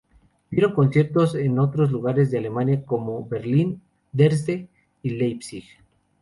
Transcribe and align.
Dieron 0.49 0.73
conciertos 0.73 1.35
en 1.35 1.59
otros 1.59 1.91
lugares 1.91 2.31
de 2.31 2.39
Alemania, 2.39 2.83
como 2.87 3.23
Berlín, 3.27 3.83
Dresde 4.11 4.67
y 5.03 5.11
Leipzig. 5.11 5.63